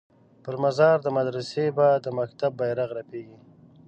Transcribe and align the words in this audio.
پر 0.43 0.55
مزار 0.63 0.97
د 1.03 1.07
مدرسې 1.17 1.65
به 1.77 1.87
د 2.05 2.07
مکتب 2.19 2.51
بیرغ 2.59 2.89
رپیږي 2.99 3.37